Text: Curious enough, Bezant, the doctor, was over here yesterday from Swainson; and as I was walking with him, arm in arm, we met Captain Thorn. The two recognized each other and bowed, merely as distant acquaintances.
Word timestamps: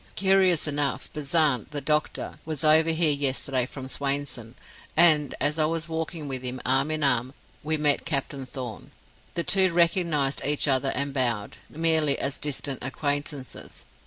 Curious 0.15 0.65
enough, 0.65 1.13
Bezant, 1.13 1.69
the 1.69 1.79
doctor, 1.79 2.39
was 2.43 2.63
over 2.63 2.89
here 2.89 3.11
yesterday 3.11 3.67
from 3.67 3.87
Swainson; 3.87 4.55
and 4.97 5.35
as 5.39 5.59
I 5.59 5.65
was 5.65 5.87
walking 5.87 6.27
with 6.27 6.41
him, 6.41 6.59
arm 6.65 6.89
in 6.89 7.03
arm, 7.03 7.35
we 7.61 7.77
met 7.77 8.03
Captain 8.03 8.47
Thorn. 8.47 8.89
The 9.35 9.43
two 9.43 9.71
recognized 9.71 10.41
each 10.43 10.67
other 10.67 10.89
and 10.95 11.13
bowed, 11.13 11.57
merely 11.69 12.17
as 12.17 12.39
distant 12.39 12.79
acquaintances. 12.83 13.85